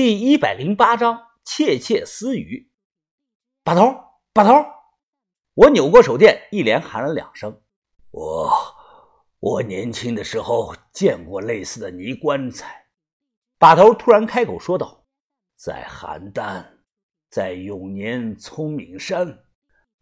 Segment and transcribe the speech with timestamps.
[0.00, 2.70] 第一百零八章窃窃私语。
[3.64, 3.96] 把头，
[4.32, 4.64] 把头！
[5.54, 7.60] 我扭过手电，一连喊了两声。
[8.12, 8.48] 我，
[9.40, 12.86] 我年轻的时候见过类似的泥棺材。
[13.58, 15.04] 把头突然开口说道
[15.58, 16.64] ：“在邯郸，
[17.28, 19.40] 在永年聪明山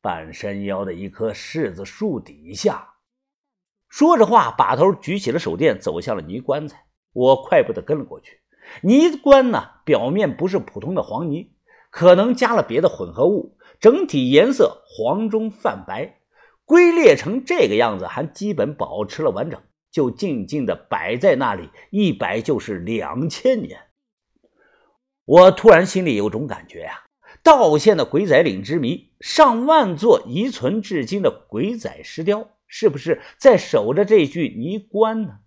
[0.00, 2.94] 半山腰的一棵柿子树底下。”
[3.90, 6.86] 说着话，把头举起了手电，走向了泥棺材。
[7.12, 8.39] 我快步的跟了过去。
[8.82, 11.52] 泥棺呢，表面不是普通的黄泥，
[11.90, 16.20] 可能加了别的混合物，整体颜色黄中泛白，
[16.64, 19.60] 龟裂成这个样子，还基本保持了完整，
[19.90, 23.80] 就静静的摆在那里，一摆就是两千年。
[25.24, 27.04] 我突然心里有种感觉呀，
[27.42, 35.40] 道县的鬼仔岭之谜，上万座遗存至今的鬼仔石雕，是不是在守着这具泥棺呢？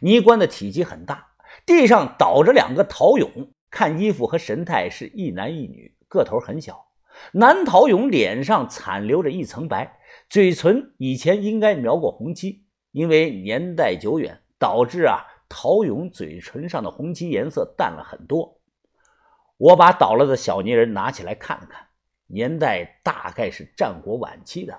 [0.00, 1.28] 泥棺的体积很大。
[1.66, 6.86] 地上倒着两个陶俑，看衣服和神态是一男一女，个头很小。
[7.32, 18.60] 男陶俑脸上残留着一层白，嘴唇以前应该描过红漆，因为年代久远，导致啊陶俑嘴唇上的红漆颜色淡了很多。
[19.56, 21.84] 我把倒了的小泥人拿起来看了看，
[22.28, 24.78] 年代大概是战国晚期的。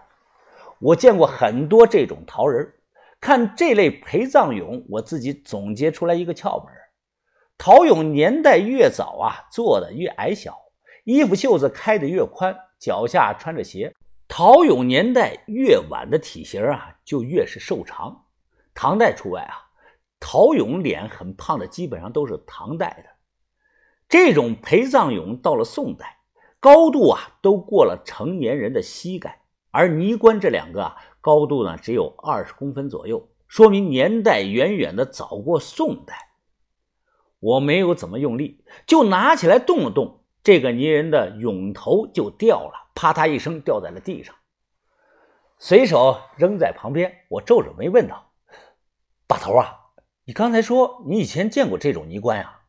[0.80, 2.74] 我见过很多这种陶人。
[3.20, 6.72] 看这类陪葬俑，我自己总结出来一个窍门：
[7.58, 10.58] 陶俑年代越早啊，做的越矮小，
[11.04, 13.92] 衣服袖子开的越宽，脚下穿着鞋；
[14.28, 18.26] 陶俑年代越晚的体型啊，就越是瘦长。
[18.76, 19.58] 唐代除外啊，
[20.20, 23.10] 陶俑脸很胖的基本上都是唐代的。
[24.08, 26.20] 这种陪葬俑到了宋代，
[26.60, 29.42] 高度啊都过了成年人的膝盖，
[29.72, 30.96] 而泥棺这两个啊。
[31.20, 36.27] 高度呢只有二十公分左右，说明年代远远的早过宋代。
[37.40, 44.36] 我没有怎么用力，就拿起来动了动，这个泥人的俑头就掉了，啪嗒一声掉在了地上，
[45.60, 47.14] 随手扔在旁边。
[47.30, 48.32] 我皱着眉问道
[49.28, 49.78] ：“把头啊，
[50.26, 52.60] 你刚才说你以前见过这种泥棺呀？”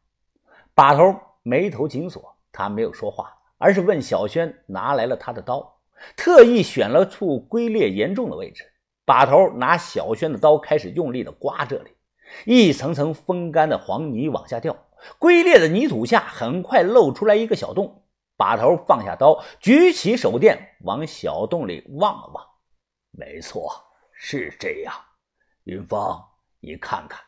[0.75, 5.81] 把头眉头紧锁，他没有说话，而是问小轩拿来了他的刀。
[6.17, 8.65] 特意选了处龟裂严重的位置，
[9.05, 11.91] 把头拿小轩的刀开始用力的刮这里，
[12.44, 14.77] 一层层风干的黄泥往下掉，
[15.19, 18.05] 龟裂的泥土下很快露出来一个小洞。
[18.37, 22.47] 把头放下刀，举起手电往小洞里望了望，
[23.11, 23.69] 没错，
[24.12, 24.94] 是这样。
[25.65, 26.25] 云芳，
[26.61, 27.21] 你看看。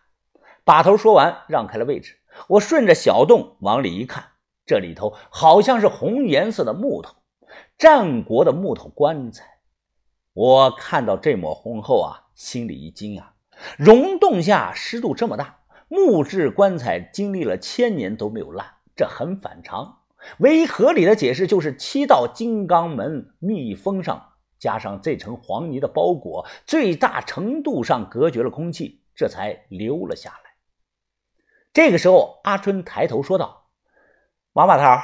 [0.62, 2.20] 把头说完，让开了位置。
[2.46, 4.24] 我顺着小洞往里一看，
[4.64, 7.16] 这里头好像是红颜色的木头。
[7.76, 9.58] 战国的木头棺材，
[10.32, 13.34] 我看到这抹红后啊，心里一惊啊！
[13.78, 18.66] 溶洞下湿度这么大，木质棺材经历了千年都没有烂，
[18.96, 19.98] 这很反常。
[20.38, 30.50] 唯一合理的解释就是七道金刚门密封上，加上这层黄泥的包裹，最大程度上隔绝了空气，这才留了下来。
[31.72, 33.68] 这个时候，阿春抬头说道
[34.54, 35.02] ：“王把头，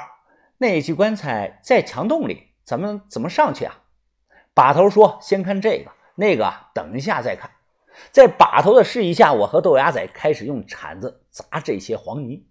[0.59, 3.85] 那具棺材在墙洞里。”咱们怎么上去啊？
[4.53, 7.49] 把头说：“先看这个，那个等一下再看。”
[8.11, 12.47] 在把头的示意下，我和豆芽仔开始用铲子砸这些黄泥。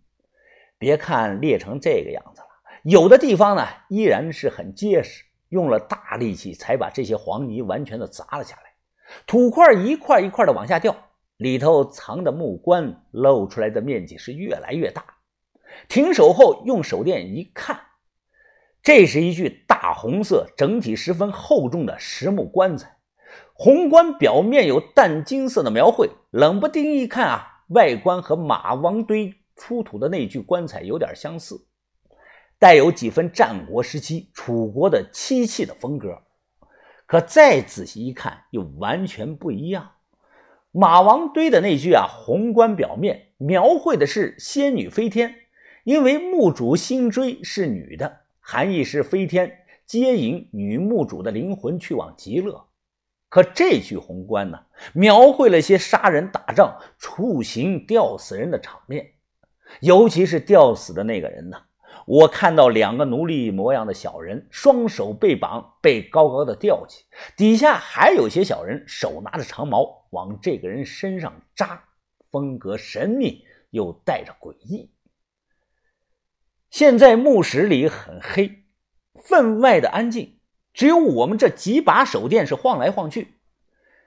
[0.77, 2.47] 别看裂成这个样子了，
[2.83, 8.63] 有的地方呢依然是很结实，用了大力气才把这些黄泥完全的砸了下来。
[9.25, 10.95] 土块一块一块的往下掉，
[11.37, 15.03] 里头藏的木棺露出来的面积是越来越大。
[15.87, 17.79] 停手后，用手电一看。
[18.81, 22.94] 这是一具大红色、整体十分厚重的实木棺材，
[23.57, 31.65] 红棺表面有淡金色的描绘，冷不丁一看啊，外观和马王堆出土的那具棺材有点相似，
[32.59, 36.21] 带有几分战国时期楚国的漆器的风格。
[37.05, 39.91] 可再仔细一看，又完全不一样。
[40.71, 45.33] 马王堆的那具啊，红棺表面描绘的是仙女飞天，
[45.85, 48.23] 因为墓主辛追是女的。
[48.41, 52.65] 含义是飞天接引女墓主的灵魂去往极乐，
[53.35, 54.57] 可这具红棺呢，
[54.93, 59.11] 描绘了些杀人打仗、处刑吊死人的场面，
[59.81, 61.61] 尤其是吊死的那个人呢，
[62.07, 67.03] 我看到两个奴隶模样的小人，双手被绑，被高高的吊起，
[67.35, 71.83] 底下还有些小人手拿着长矛往这个人身上扎，
[72.31, 74.93] 风格神秘又带着诡异。
[76.69, 78.63] 现在墓室里很黑，
[79.25, 80.34] 分外的安静，
[80.75, 83.39] 只有我们这几把手电是晃来晃去。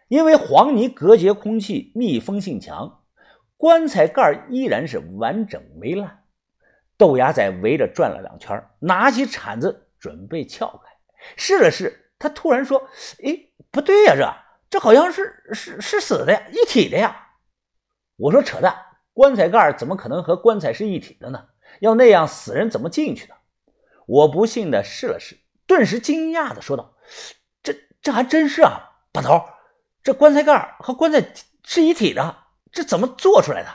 [0.07, 3.03] 因为黄泥隔绝空气，密封性强，
[3.57, 6.25] 棺材盖依然是完整没烂。
[6.97, 10.91] 豆芽仔围着转了两圈，拿起铲子准备撬开，
[11.37, 12.89] 试了试，他突然说
[13.25, 13.39] ：“哎，
[13.71, 14.15] 不对呀，
[14.71, 17.29] 这这好像是是是死的呀，一体的呀。”
[18.17, 18.75] 我说：“扯淡，
[19.13, 21.47] 棺材盖怎么可能和棺材是一体的呢？
[21.81, 23.35] 要那样，死人怎么进去呢？”
[24.07, 25.37] 我不信的试了试，
[25.69, 26.97] 顿时惊讶的说道
[27.63, 27.73] ：“这
[28.03, 28.81] 这还真是啊，
[29.13, 29.41] 把头，
[30.03, 31.33] 这棺材盖和棺材
[31.63, 32.37] 是一体的，
[32.73, 33.69] 这怎么做出来的？”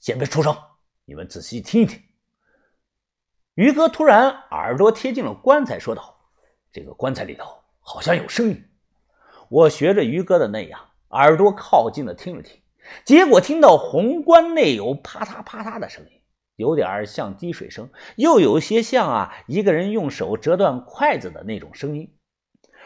[0.00, 0.56] 先别出声。
[1.04, 2.02] 你们仔细听一听，
[3.54, 6.16] 于哥突然耳朵贴近了棺材，说道
[6.72, 7.46] ：“这个棺材里头
[7.80, 8.64] 好像有声音。”
[9.48, 12.60] 我学着于哥的那样，耳朵靠近的听了听，
[13.04, 16.15] 结果听到红棺内有啪嗒啪嗒的声音，
[16.56, 22.12] 有点像滴水声，又有些像啊一个人用手折断筷子的那种声音。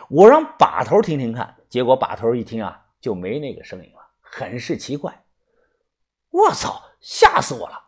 [0.08, 5.24] 我让把头听听看，结果把头一听啊，就没那个声音了，很是奇怪。
[6.30, 7.80] 我操，吓死我了！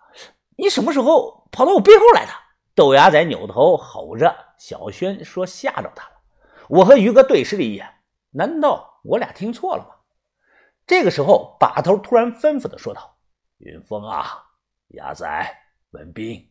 [0.57, 2.33] 你什么时候跑到我背后来的？
[2.75, 4.35] 豆芽仔扭头吼着。
[4.59, 6.13] 小轩说吓着他了。
[6.69, 7.97] 我和于哥对视了一眼，
[8.31, 9.89] 难道我俩听错了吗？
[10.87, 13.17] 这个时候，把头突然吩咐的说道
[13.59, 14.45] ：“云峰啊，
[14.89, 15.27] 牙仔、
[15.93, 16.51] 文斌，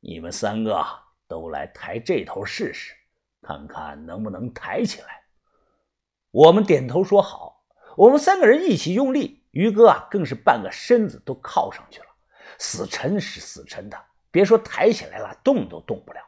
[0.00, 0.82] 你们三个
[1.26, 2.94] 都来抬这头试试，
[3.42, 5.24] 看看能不能抬起来。”
[6.32, 7.64] 我们点头说好。
[7.96, 12.06] 我们三个人一起用力，于哥啊，更是半个身子都靠上去了。
[12.58, 13.96] 死沉是死沉的，
[14.30, 16.20] 别说抬起来了，动都动不了。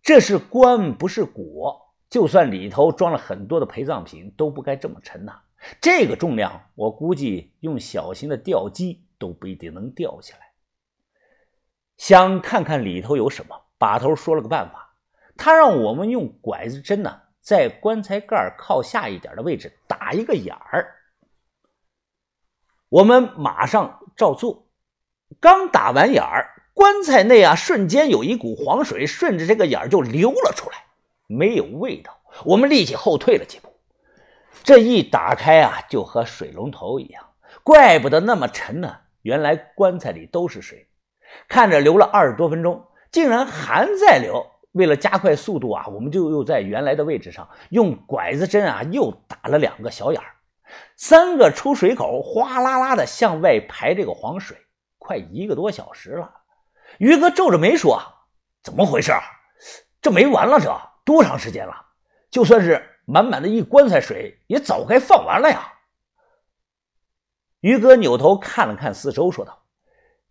[0.00, 1.76] 这是棺，不是椁，
[2.08, 5.40] 就算里头装了很多的陪葬品，都不该这么沉呐。
[5.80, 10.49] 这个重量，我估计用小型的吊机都不一定能吊起来。
[12.00, 14.94] 想看看里头有什么，把头说了个办法，
[15.36, 20.96] 他让我们用拐子针呢，在棺材盖靠下一点的位置打一个眼儿。
[22.88, 24.66] 我们马上照做。
[25.40, 30.86] 刚打完眼儿，棺材内啊，瞬间有一股黄水顺着这个眼儿就流了出来，
[31.26, 32.18] 没有味道。
[32.46, 33.74] 我们立即后退了几步。
[34.64, 37.26] 这一打开啊，就和水龙头一样，
[37.62, 39.00] 怪不得那么沉呢。
[39.20, 40.88] 原来棺材里都是水，
[41.48, 44.46] 看着流了二十多分钟，竟然还在流。
[44.72, 50.26] 为了加快速度啊，我们就又在原来的位置上用拐子针啊，又打了两个小眼儿，
[50.96, 54.56] 三个出水口，哗啦啦的向外排这个黄水。
[54.96, 56.32] 快一个多小时了，
[56.98, 58.00] 于哥皱着眉说
[58.62, 59.12] ：“怎么回事？
[60.00, 60.60] 这没完了？
[60.60, 61.74] 这多长时间了？
[62.30, 65.72] 就算是满满的一棺材水，也早该放完了呀。”
[67.58, 69.64] 于哥扭头看了看四周，说道：“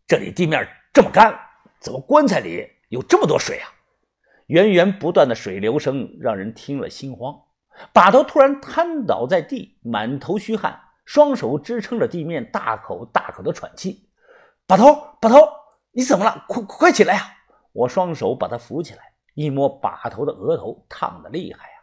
[0.07, 0.65] 这里地面
[0.99, 1.33] 这么干，
[1.79, 3.71] 怎么棺材里有这么多水啊？”
[4.47, 7.33] 源源不断的水流声让人听了心慌。
[7.93, 14.09] 把头突然瘫倒在地，满头虚汗，双手支撑着地面，大口大口的喘气。
[14.67, 15.37] 把头，把头，
[15.91, 16.43] 你怎么了？
[16.49, 17.21] 快快起来呀！
[17.71, 21.75] 我双手把他扶起来，一摸把头的额头，烫的厉害呀！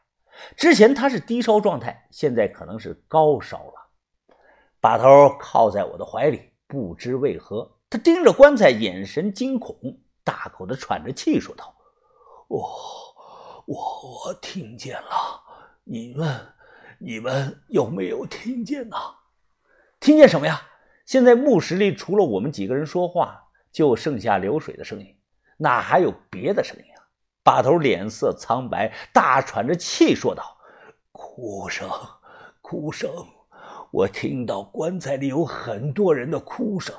[0.59, 3.73] 之前他是低烧状态，现在可能是高烧了。
[4.79, 9.77] 把头靠在我的怀里，不知为何，盯着棺材，眼神惊恐，
[10.25, 11.75] 大口的喘着气，说道
[12.49, 12.69] ：“我，
[13.67, 15.43] 我，我听见了，
[15.85, 16.47] 你们，
[16.99, 18.97] 你们有没有听见呢？
[20.01, 20.61] 听见什么呀？”
[21.07, 23.41] 现在墓室里除了我们几个人说话，
[23.71, 25.17] 就剩下流水的声音，
[25.57, 27.07] 哪还有别的声音啊？
[27.45, 30.59] 把头脸色苍白，大喘着气说道
[31.13, 31.89] ：“哭声，
[32.61, 33.09] 哭声，
[33.93, 36.93] 我听到棺材里有很多人的哭声，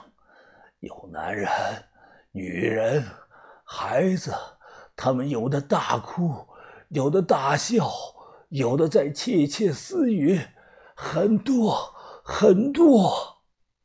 [0.80, 1.50] 有男人、
[2.32, 3.04] 女人、
[3.64, 4.34] 孩子，
[4.96, 6.48] 他们有的大哭，
[6.90, 7.90] 有的大笑，
[8.50, 10.40] 有的在窃窃私语，
[10.96, 11.94] 很多
[12.24, 13.37] 很多。”